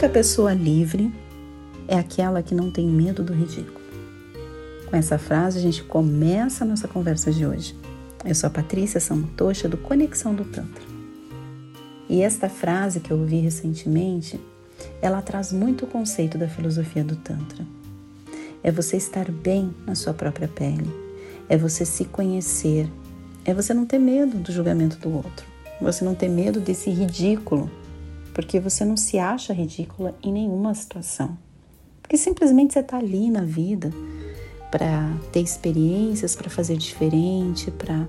única 0.00 0.14
pessoa 0.14 0.54
livre 0.54 1.12
é 1.86 1.94
aquela 1.94 2.42
que 2.42 2.54
não 2.54 2.70
tem 2.70 2.88
medo 2.88 3.22
do 3.22 3.34
ridículo. 3.34 3.84
Com 4.86 4.96
essa 4.96 5.18
frase, 5.18 5.58
a 5.58 5.60
gente 5.60 5.82
começa 5.82 6.64
a 6.64 6.66
nossa 6.66 6.88
conversa 6.88 7.30
de 7.30 7.44
hoje. 7.44 7.76
Eu 8.24 8.34
sou 8.34 8.46
a 8.46 8.50
Patrícia 8.50 8.98
Samutocha 8.98 9.68
do 9.68 9.76
Conexão 9.76 10.34
do 10.34 10.42
Tantra. 10.42 10.82
E 12.08 12.22
esta 12.22 12.48
frase 12.48 13.00
que 13.00 13.10
eu 13.10 13.18
ouvi 13.18 13.40
recentemente, 13.40 14.40
ela 15.02 15.20
traz 15.20 15.52
muito 15.52 15.84
o 15.84 15.88
conceito 15.88 16.38
da 16.38 16.48
filosofia 16.48 17.04
do 17.04 17.16
Tantra. 17.16 17.66
É 18.62 18.72
você 18.72 18.96
estar 18.96 19.30
bem 19.30 19.70
na 19.86 19.94
sua 19.94 20.14
própria 20.14 20.48
pele, 20.48 20.90
é 21.46 21.58
você 21.58 21.84
se 21.84 22.06
conhecer, 22.06 22.90
é 23.44 23.52
você 23.52 23.74
não 23.74 23.84
ter 23.84 23.98
medo 23.98 24.38
do 24.38 24.50
julgamento 24.50 24.96
do 24.96 25.14
outro, 25.14 25.44
você 25.78 26.02
não 26.02 26.14
ter 26.14 26.30
medo 26.30 26.58
desse 26.58 26.88
ridículo, 26.88 27.70
porque 28.34 28.60
você 28.60 28.84
não 28.84 28.96
se 28.96 29.18
acha 29.18 29.52
ridícula 29.52 30.14
em 30.22 30.32
nenhuma 30.32 30.74
situação. 30.74 31.36
Porque 32.00 32.16
simplesmente 32.16 32.72
você 32.72 32.80
está 32.80 32.98
ali 32.98 33.30
na 33.30 33.42
vida 33.42 33.92
para 34.70 35.12
ter 35.32 35.40
experiências, 35.40 36.34
para 36.36 36.48
fazer 36.48 36.76
diferente, 36.76 37.70
para 37.70 38.08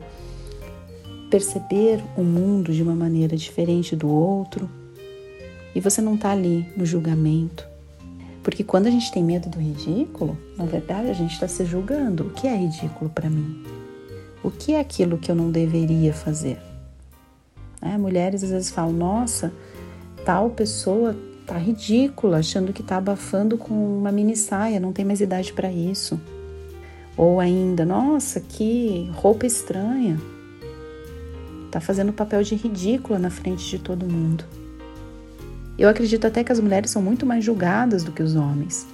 perceber 1.29 2.03
o 2.17 2.23
mundo 2.23 2.73
de 2.73 2.83
uma 2.83 2.93
maneira 2.93 3.35
diferente 3.35 3.95
do 3.95 4.09
outro. 4.09 4.69
E 5.73 5.79
você 5.79 6.01
não 6.01 6.15
está 6.15 6.31
ali 6.31 6.67
no 6.75 6.85
julgamento. 6.85 7.67
Porque 8.43 8.63
quando 8.63 8.87
a 8.87 8.91
gente 8.91 9.11
tem 9.11 9.23
medo 9.23 9.49
do 9.49 9.59
ridículo, 9.59 10.37
na 10.57 10.65
verdade 10.65 11.09
a 11.09 11.13
gente 11.13 11.33
está 11.33 11.47
se 11.47 11.63
julgando. 11.63 12.27
O 12.27 12.29
que 12.31 12.47
é 12.47 12.55
ridículo 12.55 13.09
para 13.09 13.29
mim? 13.29 13.63
O 14.43 14.49
que 14.49 14.73
é 14.73 14.79
aquilo 14.79 15.17
que 15.17 15.31
eu 15.31 15.35
não 15.35 15.51
deveria 15.51 16.13
fazer? 16.13 16.59
É, 17.81 17.97
mulheres 17.97 18.43
às 18.43 18.49
vezes 18.49 18.69
falam: 18.71 18.93
nossa, 18.93 19.53
tal 20.25 20.49
pessoa 20.49 21.15
tá 21.45 21.57
ridícula, 21.57 22.37
achando 22.37 22.71
que 22.71 22.83
tá 22.83 22.97
abafando 22.97 23.57
com 23.57 23.73
uma 23.73 24.11
mini 24.11 24.35
saia, 24.35 24.79
não 24.79 24.93
tem 24.93 25.03
mais 25.03 25.21
idade 25.21 25.51
para 25.53 25.71
isso. 25.71 26.19
Ou 27.17 27.39
ainda, 27.39 27.85
nossa, 27.85 28.39
que 28.39 29.09
roupa 29.13 29.45
estranha. 29.45 30.19
Tá 31.69 31.79
fazendo 31.79 32.13
papel 32.13 32.43
de 32.43 32.55
ridícula 32.55 33.19
na 33.19 33.29
frente 33.29 33.69
de 33.69 33.79
todo 33.79 34.05
mundo. 34.05 34.43
Eu 35.77 35.89
acredito 35.89 36.27
até 36.27 36.43
que 36.43 36.51
as 36.51 36.59
mulheres 36.59 36.91
são 36.91 37.01
muito 37.01 37.25
mais 37.25 37.43
julgadas 37.43 38.03
do 38.03 38.11
que 38.11 38.21
os 38.21 38.35
homens, 38.35 38.85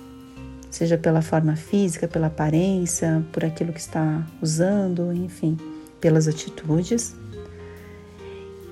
seja 0.70 0.98
pela 0.98 1.22
forma 1.22 1.56
física, 1.56 2.08
pela 2.08 2.28
aparência, 2.28 3.24
por 3.32 3.44
aquilo 3.44 3.74
que 3.74 3.80
está 3.80 4.26
usando, 4.42 5.12
enfim, 5.12 5.58
pelas 6.00 6.28
atitudes. 6.28 7.16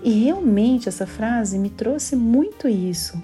E 0.05 0.11
realmente 0.11 0.87
essa 0.87 1.07
frase 1.07 1.57
me 1.57 1.67
trouxe 1.67 2.15
muito 2.15 2.69
isso. 2.69 3.19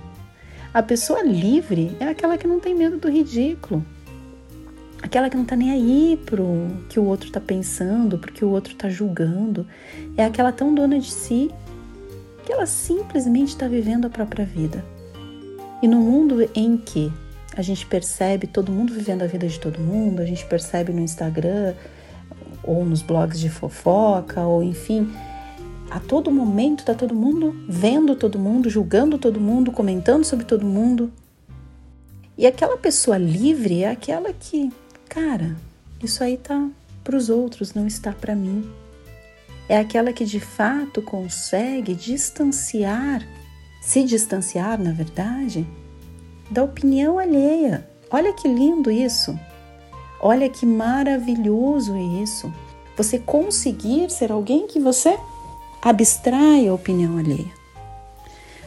A 0.73 0.81
pessoa 0.81 1.21
livre 1.21 1.95
é 1.99 2.05
aquela 2.05 2.39
que 2.39 2.47
não 2.47 2.59
tem 2.59 2.73
medo 2.73 2.97
do 2.97 3.07
ridículo, 3.07 3.85
aquela 4.99 5.29
que 5.29 5.37
não 5.37 5.45
tá 5.45 5.55
nem 5.55 5.69
aí 5.69 6.19
pro 6.25 6.47
que 6.89 6.99
o 6.99 7.03
outro 7.03 7.29
tá 7.29 7.39
pensando, 7.39 8.17
pro 8.17 8.33
que 8.33 8.43
o 8.43 8.49
outro 8.49 8.73
tá 8.73 8.89
julgando, 8.89 9.67
é 10.17 10.25
aquela 10.25 10.51
tão 10.51 10.73
dona 10.73 10.99
de 10.99 11.11
si 11.11 11.51
que 12.43 12.51
ela 12.51 12.65
simplesmente 12.65 13.49
está 13.49 13.67
vivendo 13.67 14.05
a 14.05 14.09
própria 14.09 14.43
vida. 14.43 14.83
E 15.83 15.87
no 15.87 15.99
mundo 15.99 16.49
em 16.55 16.77
que 16.77 17.13
a 17.55 17.61
gente 17.61 17.85
percebe 17.85 18.47
todo 18.47 18.71
mundo 18.71 18.91
vivendo 18.91 19.21
a 19.21 19.27
vida 19.27 19.47
de 19.47 19.59
todo 19.59 19.79
mundo, 19.79 20.19
a 20.19 20.25
gente 20.25 20.43
percebe 20.47 20.91
no 20.91 21.01
Instagram 21.01 21.75
ou 22.63 22.83
nos 22.83 23.03
blogs 23.03 23.39
de 23.39 23.49
fofoca, 23.49 24.41
ou 24.41 24.63
enfim, 24.63 25.11
a 25.91 25.99
todo 25.99 26.31
momento 26.31 26.83
tá 26.85 26.95
todo 26.95 27.13
mundo 27.13 27.55
vendo 27.67 28.15
todo 28.15 28.39
mundo, 28.39 28.69
julgando 28.69 29.17
todo 29.17 29.39
mundo, 29.39 29.71
comentando 29.71 30.23
sobre 30.23 30.45
todo 30.45 30.65
mundo. 30.65 31.11
E 32.37 32.47
aquela 32.47 32.77
pessoa 32.77 33.17
livre 33.17 33.83
é 33.83 33.91
aquela 33.91 34.33
que, 34.33 34.71
cara, 35.07 35.55
isso 36.01 36.23
aí 36.23 36.37
tá 36.37 36.67
para 37.03 37.15
os 37.15 37.29
outros, 37.29 37.73
não 37.73 37.85
está 37.85 38.11
para 38.11 38.35
mim 38.35 38.67
é 39.71 39.77
aquela 39.77 40.11
que 40.11 40.25
de 40.25 40.41
fato 40.41 41.01
consegue 41.01 41.95
distanciar, 41.95 43.25
se 43.81 44.03
distanciar, 44.03 44.77
na 44.77 44.91
verdade, 44.91 45.65
da 46.49 46.61
opinião 46.61 47.17
alheia. 47.17 47.87
Olha 48.09 48.33
que 48.33 48.49
lindo 48.49 48.91
isso! 48.91 49.39
Olha 50.19 50.49
que 50.49 50.65
maravilhoso 50.65 51.95
isso! 52.21 52.53
Você 52.97 53.17
conseguir 53.17 54.09
ser 54.09 54.29
alguém 54.29 54.67
que 54.67 54.77
você 54.77 55.17
abstrai 55.81 56.67
a 56.67 56.73
opinião 56.73 57.17
alheia. 57.17 57.51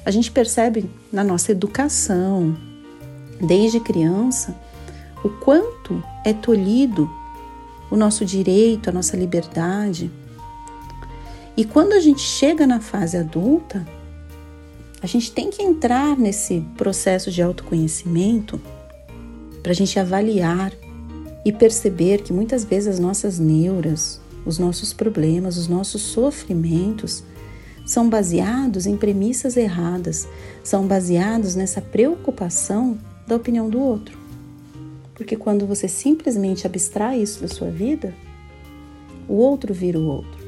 A 0.04 0.10
gente 0.10 0.30
percebe 0.30 0.90
na 1.12 1.24
nossa 1.24 1.52
educação, 1.52 2.56
desde 3.40 3.80
criança, 3.80 4.54
o 5.24 5.28
quanto 5.28 6.02
é 6.24 6.32
tolhido 6.32 7.10
o 7.90 7.96
nosso 7.96 8.24
direito, 8.24 8.90
a 8.90 8.92
nossa 8.92 9.16
liberdade 9.16 10.10
e 11.56 11.64
quando 11.64 11.92
a 11.92 12.00
gente 12.00 12.20
chega 12.20 12.66
na 12.66 12.80
fase 12.80 13.16
adulta, 13.16 13.86
a 15.00 15.06
gente 15.06 15.30
tem 15.30 15.50
que 15.50 15.62
entrar 15.62 16.16
nesse 16.16 16.60
processo 16.76 17.30
de 17.30 17.40
autoconhecimento 17.42 18.60
para 19.62 19.70
a 19.70 19.74
gente 19.74 19.98
avaliar 19.98 20.72
e 21.44 21.52
perceber 21.52 22.22
que 22.22 22.32
muitas 22.32 22.64
vezes 22.64 22.94
as 22.94 22.98
nossas 22.98 23.38
neuras, 23.38 24.20
os 24.44 24.58
nossos 24.58 24.92
problemas, 24.92 25.56
os 25.56 25.68
nossos 25.68 26.02
sofrimentos 26.02 27.24
são 27.84 28.08
baseados 28.08 28.86
em 28.86 28.96
premissas 28.96 29.56
erradas, 29.56 30.26
são 30.62 30.86
baseados 30.86 31.54
nessa 31.54 31.80
preocupação 31.80 32.98
da 33.26 33.36
opinião 33.36 33.68
do 33.68 33.80
outro. 33.80 34.18
Porque 35.14 35.36
quando 35.36 35.66
você 35.66 35.86
simplesmente 35.86 36.66
abstrai 36.66 37.20
isso 37.20 37.40
da 37.40 37.48
sua 37.48 37.70
vida, 37.70 38.14
o 39.28 39.34
outro 39.34 39.72
vira 39.72 39.98
o 39.98 40.06
outro. 40.06 40.44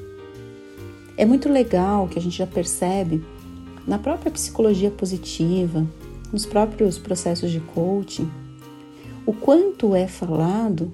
É 1.16 1.24
muito 1.24 1.48
legal 1.48 2.08
que 2.08 2.18
a 2.18 2.22
gente 2.22 2.36
já 2.36 2.46
percebe 2.46 3.24
na 3.86 3.98
própria 3.98 4.30
psicologia 4.30 4.90
positiva, 4.90 5.86
nos 6.32 6.44
próprios 6.44 6.98
processos 6.98 7.50
de 7.50 7.60
coaching, 7.60 8.28
o 9.24 9.32
quanto 9.32 9.94
é 9.94 10.06
falado 10.06 10.92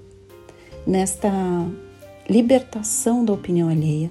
nesta 0.85 1.31
libertação 2.29 3.23
da 3.23 3.33
opinião 3.33 3.69
alheia, 3.69 4.09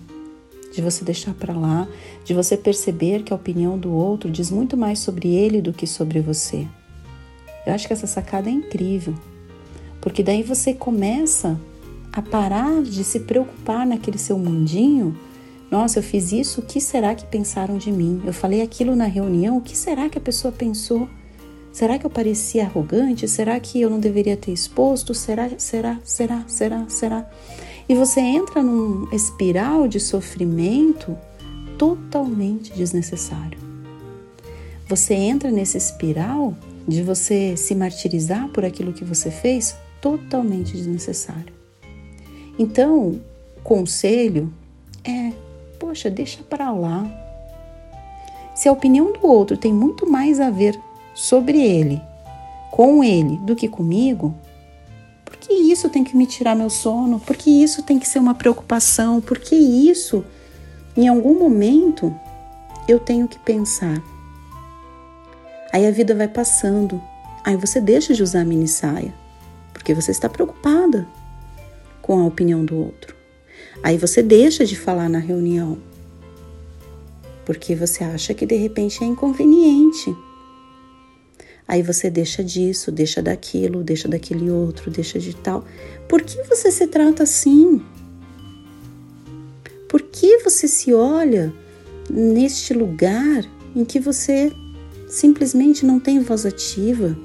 de 0.75 0.81
você 0.81 1.05
deixar 1.05 1.35
para 1.35 1.55
lá, 1.55 1.87
de 2.25 2.35
você 2.35 2.57
perceber 2.57 3.23
que 3.23 3.33
a 3.33 3.37
opinião 3.37 3.79
do 3.79 3.93
outro 3.93 4.31
diz 4.31 4.51
muito 4.51 4.77
mais 4.77 4.99
sobre 4.99 5.35
ele 5.35 5.61
do 5.61 5.73
que 5.73 5.87
sobre 5.87 6.21
você. 6.21 6.67
Eu 7.67 7.75
acho 7.75 7.87
que 7.87 7.93
essa 7.93 8.07
sacada 8.07 8.49
é 8.49 8.53
incrível, 8.53 9.15
porque 10.01 10.23
daí 10.23 10.43
você 10.43 10.75
começa 10.75 11.61
a 12.13 12.21
parar 12.21 12.83
de 12.83 13.05
se 13.05 13.21
preocupar 13.21 13.87
naquele 13.87 14.19
seu 14.19 14.39
mundinho 14.39 15.17
nossa, 15.73 16.01
eu 16.01 16.03
fiz 16.03 16.33
isso, 16.33 16.61
o 16.61 16.63
que 16.63 16.79
será 16.83 17.15
que 17.15 17.25
pensaram 17.25 17.79
de 17.79 17.91
mim? 17.91 18.21
Eu 18.27 18.33
falei 18.35 18.61
aquilo 18.61 18.95
na 18.95 19.07
reunião, 19.07 19.57
o 19.57 19.63
que 19.63 19.75
será 19.75 20.07
que 20.07 20.19
a 20.19 20.21
pessoa 20.21 20.53
pensou? 20.53 21.09
Será 21.73 21.99
que 21.99 22.05
eu 22.05 22.11
parecia 22.11 22.65
arrogante? 22.65 23.27
Será 23.27 23.59
que 23.59 23.81
eu 23.81 23.89
não 23.89 23.99
deveria 23.99 24.37
ter 24.37 24.53
exposto? 24.53 25.15
Será, 25.15 25.49
será, 25.57 25.99
será, 26.05 26.45
será, 26.47 26.85
será? 26.91 27.31
E 27.93 27.95
você 27.95 28.21
entra 28.21 28.63
num 28.63 29.07
espiral 29.13 29.87
de 29.87 30.01
sofrimento 30.01 31.15
totalmente 31.77 32.73
desnecessário. 32.73 33.59
Você 34.89 35.13
entra 35.13 35.51
nesse 35.51 35.77
espiral 35.77 36.55
de 36.89 37.03
você 37.03 37.55
se 37.55 37.75
martirizar 37.75 38.49
por 38.49 38.65
aquilo 38.65 38.95
que 38.95 39.05
você 39.05 39.31
fez 39.31 39.77
totalmente 40.01 40.75
desnecessário. 40.75 41.53
Então, 42.59 43.21
conselho 43.63 44.51
é 45.05 45.33
poxa, 45.79 46.09
deixa 46.09 46.43
para 46.45 46.73
lá. 46.73 47.07
Se 48.55 48.71
a 48.71 48.73
opinião 48.73 49.13
do 49.13 49.27
outro 49.27 49.55
tem 49.55 49.71
muito 49.71 50.11
mais 50.11 50.41
a 50.41 50.49
ver 50.49 50.81
sobre 51.15 51.61
ele, 51.61 52.01
com 52.71 53.05
ele, 53.05 53.37
do 53.41 53.55
que 53.55 53.69
comigo, 53.69 54.35
isso 55.73 55.89
tem 55.89 56.05
que 56.05 56.17
me 56.17 56.27
tirar 56.27 56.55
meu 56.55 56.71
sono? 56.71 57.19
Por 57.19 57.37
que 57.37 57.51
isso 57.63 57.83
tem 57.83 57.99
que 57.99 58.07
ser 58.07 58.19
uma 58.19 58.35
preocupação? 58.35 59.21
Por 59.21 59.39
que 59.39 59.57
isso, 59.57 60.25
em 60.97 61.09
algum 61.09 61.39
momento, 61.39 62.15
eu 62.87 63.01
tenho 63.01 63.27
que 63.27 63.39
pensar? 63.39 64.03
Aí 65.73 65.87
a 65.87 65.91
vida 65.91 66.15
vai 66.15 66.29
passando. 66.29 67.03
Aí 67.45 67.57
você 67.57 67.81
deixa 67.81 68.15
de 68.15 68.23
usar 68.23 68.43
a 68.43 68.45
mini 68.45 68.69
saia, 68.69 69.13
porque 69.73 69.95
você 69.95 70.11
está 70.11 70.29
preocupada 70.29 71.09
com 72.01 72.21
a 72.21 72.27
opinião 72.27 72.65
do 72.65 72.77
outro. 72.77 73.17
Aí 73.83 73.97
você 73.97 74.23
deixa 74.23 74.65
de 74.65 74.79
falar 74.79 75.09
na 75.09 75.19
reunião, 75.19 75.79
porque 77.45 77.75
você 77.75 78.05
acha 78.05 78.35
que 78.35 78.47
de 78.47 78.55
repente 78.55 79.03
é 79.03 79.07
inconveniente. 79.07 80.15
Aí 81.67 81.83
você 81.83 82.11
deixa 82.11 82.43
disso, 82.43 82.91
deixa 82.91 83.23
daquilo, 83.23 83.83
deixa 83.83 84.09
daquele 84.09 84.51
outro, 84.51 84.91
deixa 84.91 85.19
de 85.19 85.35
tal. 85.35 85.65
Por 86.09 86.23
que 86.23 86.43
você 86.45 86.71
se 86.71 86.87
trata 86.87 87.23
assim? 87.23 87.83
Por 89.89 90.03
que 90.03 90.39
você 90.39 90.67
se 90.67 90.93
olha 90.93 91.53
neste 92.11 92.75
lugar 92.75 93.45
em 93.75 93.85
que 93.85 93.99
você 94.01 94.53
simplesmente 95.09 95.85
não 95.85 96.01
tem 96.01 96.21
voz 96.21 96.47
ativa, 96.47 97.17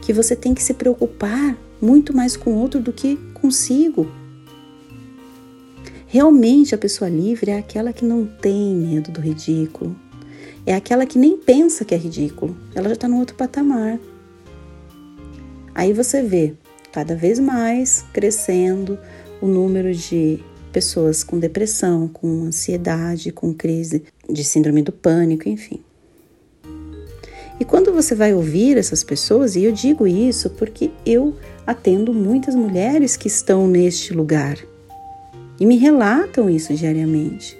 que 0.00 0.12
você 0.12 0.34
tem 0.34 0.54
que 0.54 0.62
se 0.62 0.72
preocupar 0.74 1.56
muito 1.80 2.16
mais 2.16 2.36
com 2.36 2.52
o 2.52 2.58
outro 2.58 2.80
do 2.80 2.92
que 2.92 3.16
consigo. 3.34 4.10
Realmente 6.06 6.74
a 6.74 6.78
pessoa 6.78 7.10
livre 7.10 7.50
é 7.50 7.58
aquela 7.58 7.92
que 7.92 8.04
não 8.04 8.24
tem 8.24 8.74
medo 8.74 9.10
do 9.10 9.20
ridículo. 9.20 9.94
É 10.66 10.74
aquela 10.74 11.06
que 11.06 11.18
nem 11.18 11.36
pensa 11.36 11.84
que 11.84 11.94
é 11.94 11.98
ridículo. 11.98 12.56
Ela 12.74 12.88
já 12.88 12.94
está 12.94 13.08
no 13.08 13.18
outro 13.18 13.36
patamar. 13.36 13.98
Aí 15.74 15.92
você 15.92 16.22
vê 16.22 16.54
cada 16.92 17.14
vez 17.14 17.38
mais 17.38 18.04
crescendo 18.12 18.98
o 19.40 19.46
número 19.46 19.94
de 19.94 20.42
pessoas 20.72 21.22
com 21.22 21.38
depressão, 21.38 22.08
com 22.08 22.44
ansiedade, 22.44 23.32
com 23.32 23.54
crise 23.54 24.02
de 24.28 24.44
síndrome 24.44 24.82
do 24.82 24.92
pânico, 24.92 25.48
enfim. 25.48 25.80
E 27.60 27.64
quando 27.64 27.92
você 27.92 28.14
vai 28.14 28.32
ouvir 28.32 28.76
essas 28.76 29.02
pessoas, 29.02 29.56
e 29.56 29.64
eu 29.64 29.72
digo 29.72 30.06
isso 30.06 30.50
porque 30.50 30.90
eu 31.04 31.34
atendo 31.66 32.14
muitas 32.14 32.54
mulheres 32.54 33.16
que 33.16 33.26
estão 33.26 33.66
neste 33.66 34.12
lugar 34.12 34.58
e 35.58 35.66
me 35.66 35.76
relatam 35.76 36.48
isso 36.48 36.72
diariamente. 36.74 37.58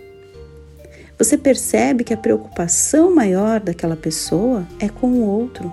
Você 1.19 1.37
percebe 1.37 2.05
que 2.05 2.15
a 2.15 2.17
preocupação 2.17 3.12
maior 3.12 3.59
daquela 3.59 3.97
pessoa 3.97 4.65
é 4.79 4.88
com 4.88 5.09
o 5.09 5.26
outro. 5.26 5.73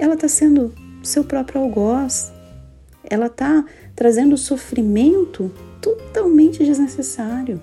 Ela 0.00 0.14
está 0.14 0.26
sendo 0.26 0.74
seu 1.00 1.22
próprio 1.22 1.60
algoz. 1.60 2.32
Ela 3.08 3.26
está 3.26 3.64
trazendo 3.94 4.36
sofrimento 4.36 5.52
totalmente 5.80 6.64
desnecessário. 6.64 7.60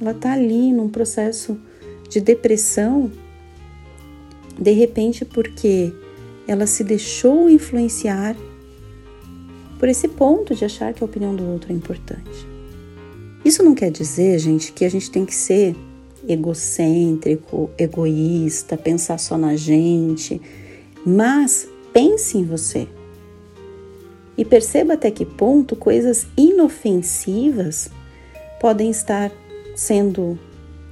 Ela 0.00 0.12
está 0.12 0.32
ali 0.32 0.72
num 0.72 0.88
processo 0.88 1.60
de 2.08 2.18
depressão, 2.18 3.12
de 4.58 4.72
repente, 4.72 5.22
porque 5.26 5.92
ela 6.48 6.66
se 6.66 6.82
deixou 6.82 7.50
influenciar 7.50 8.34
por 9.78 9.88
esse 9.88 10.08
ponto 10.08 10.54
de 10.54 10.64
achar 10.64 10.94
que 10.94 11.04
a 11.04 11.06
opinião 11.06 11.36
do 11.36 11.44
outro 11.44 11.70
é 11.70 11.74
importante. 11.74 12.49
Isso 13.44 13.62
não 13.62 13.74
quer 13.74 13.90
dizer, 13.90 14.38
gente, 14.38 14.72
que 14.72 14.84
a 14.84 14.90
gente 14.90 15.10
tem 15.10 15.24
que 15.24 15.34
ser 15.34 15.74
egocêntrico, 16.28 17.70
egoísta, 17.78 18.76
pensar 18.76 19.18
só 19.18 19.38
na 19.38 19.56
gente, 19.56 20.40
mas 21.04 21.68
pense 21.92 22.36
em 22.38 22.44
você. 22.44 22.86
E 24.36 24.44
perceba 24.44 24.94
até 24.94 25.10
que 25.10 25.24
ponto 25.24 25.74
coisas 25.74 26.26
inofensivas 26.36 27.90
podem 28.60 28.90
estar 28.90 29.30
sendo 29.74 30.38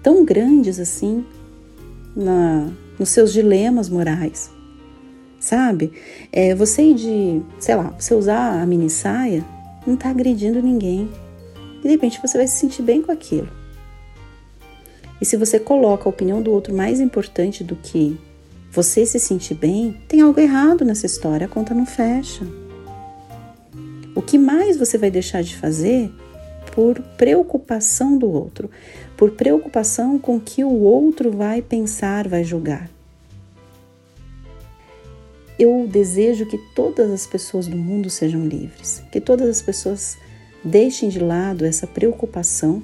tão 0.03 0.25
grandes 0.25 0.81
assim 0.81 1.25
na, 2.17 2.71
nos 2.99 3.11
seus 3.11 3.33
dilemas 3.33 3.89
morais. 3.89 4.51
Sabe? 5.39 5.93
É, 6.33 6.55
você 6.55 6.93
de, 6.93 7.41
sei 7.61 7.77
lá, 7.77 7.95
você 7.99 8.15
usar 8.15 8.61
a 8.61 8.67
mini 8.67 8.91
saia 8.91 9.45
não 9.87 9.95
está 9.95 10.11
agredindo 10.11 10.61
ninguém. 10.61 11.09
E 11.79 11.83
de 11.83 11.89
repente 11.89 12.21
você 12.21 12.37
vai 12.37 12.47
se 12.47 12.57
sentir 12.57 12.83
bem 12.83 13.03
com 13.03 13.13
aquilo. 13.13 13.49
E 15.21 15.25
se 15.25 15.37
você 15.37 15.59
coloca 15.59 16.09
a 16.09 16.11
opinião 16.11 16.41
do 16.41 16.53
outro 16.53 16.75
mais 16.75 17.01
importante 17.01 17.65
do 17.65 17.77
que 17.77 18.19
você 18.71 19.05
se 19.05 19.19
sentir 19.19 19.55
bem, 19.55 19.97
tem 20.07 20.21
algo 20.21 20.39
errado 20.39 20.85
nessa 20.85 21.07
história, 21.07 21.47
a 21.47 21.49
conta 21.49 21.75
não 21.75 21.87
fecha. 21.87 22.47
O 24.15 24.23
que 24.23 24.39
mais 24.39 24.77
você 24.77 24.99
vai 24.99 25.11
deixar 25.11 25.43
de 25.43 25.57
fazer 25.57 26.13
por 26.73 27.01
preocupação 27.17 28.17
do 28.17 28.31
outro, 28.31 28.71
por 29.17 29.33
preocupação 29.33 30.19
com 30.19 30.37
o 30.37 30.41
que 30.41 30.63
o 30.63 30.71
outro 30.71 31.33
vai 31.33 31.63
pensar, 31.63 32.29
vai 32.29 32.45
julgar? 32.45 32.89
Eu 35.59 35.89
desejo 35.89 36.47
que 36.47 36.59
todas 36.77 37.11
as 37.11 37.27
pessoas 37.27 37.67
do 37.67 37.77
mundo 37.77 38.09
sejam 38.09 38.47
livres, 38.47 39.03
que 39.11 39.21
todas 39.21 39.49
as 39.49 39.61
pessoas 39.61 40.17
deixem 40.65 41.09
de 41.09 41.19
lado 41.19 41.65
essa 41.65 41.87
preocupação 41.87 42.83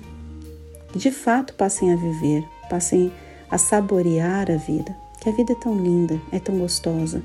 e 0.94 0.98
de 0.98 1.10
fato 1.10 1.54
passem 1.54 1.92
a 1.92 1.96
viver, 1.96 2.44
passem 2.68 3.12
a 3.50 3.58
saborear 3.58 4.50
a 4.50 4.56
vida 4.56 5.04
que 5.24 5.30
a 5.30 5.32
vida 5.32 5.54
é 5.54 5.56
tão 5.56 5.74
linda, 5.74 6.20
é 6.30 6.38
tão 6.38 6.58
gostosa. 6.58 7.22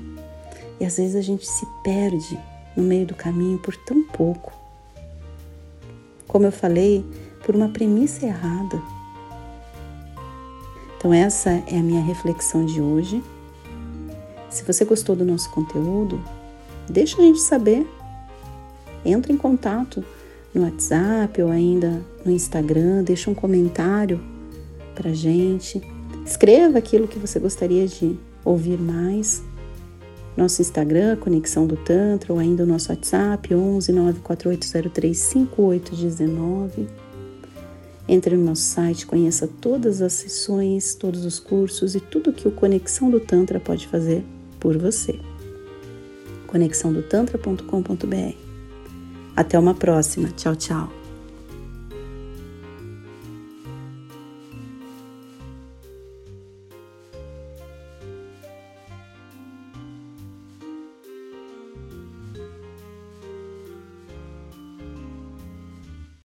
E 0.80 0.86
às 0.86 0.96
vezes 0.96 1.14
a 1.14 1.20
gente 1.20 1.46
se 1.46 1.66
perde 1.84 2.40
no 2.74 2.82
meio 2.82 3.04
do 3.04 3.14
caminho 3.14 3.58
por 3.58 3.76
tão 3.76 4.02
pouco. 4.04 4.50
Como 6.26 6.46
eu 6.46 6.52
falei, 6.52 7.04
por 7.44 7.54
uma 7.54 7.68
premissa 7.68 8.24
errada. 8.24 8.80
Então, 10.96 11.12
essa 11.12 11.50
é 11.50 11.78
a 11.78 11.82
minha 11.82 12.02
reflexão 12.02 12.64
de 12.64 12.80
hoje. 12.80 13.22
Se 14.48 14.64
você 14.64 14.82
gostou 14.86 15.14
do 15.14 15.24
nosso 15.24 15.50
conteúdo, 15.50 16.24
deixa 16.88 17.18
a 17.18 17.20
gente 17.20 17.40
saber. 17.40 17.86
Entra 19.04 19.30
em 19.30 19.36
contato 19.36 20.02
no 20.54 20.62
WhatsApp 20.62 21.42
ou 21.42 21.50
ainda 21.50 22.02
no 22.24 22.32
Instagram, 22.32 23.02
deixa 23.02 23.30
um 23.30 23.34
comentário 23.34 24.20
pra 24.94 25.12
gente. 25.12 25.80
Escreva 26.26 26.78
aquilo 26.78 27.08
que 27.08 27.18
você 27.18 27.38
gostaria 27.38 27.86
de 27.86 28.16
ouvir 28.44 28.78
mais. 28.78 29.42
Nosso 30.36 30.62
Instagram, 30.62 31.16
Conexão 31.16 31.66
do 31.66 31.76
Tantra, 31.76 32.32
ou 32.32 32.38
ainda 32.38 32.62
o 32.62 32.66
nosso 32.66 32.90
WhatsApp, 32.90 33.54
11 33.54 33.92
94803 33.92 35.18
5819. 35.18 36.88
Entre 38.08 38.36
no 38.36 38.44
nosso 38.44 38.62
site, 38.62 39.06
conheça 39.06 39.48
todas 39.60 40.02
as 40.02 40.14
sessões, 40.14 40.94
todos 40.94 41.24
os 41.24 41.38
cursos 41.38 41.94
e 41.94 42.00
tudo 42.00 42.32
que 42.32 42.48
o 42.48 42.50
Conexão 42.50 43.10
do 43.10 43.20
Tantra 43.20 43.60
pode 43.60 43.86
fazer 43.86 44.24
por 44.58 44.76
você. 44.76 45.18
conexãodotantra.com.br. 46.46 48.49
Até 49.40 49.58
uma 49.58 49.72
próxima. 49.72 50.28
Tchau, 50.36 50.54
tchau. 50.54 50.92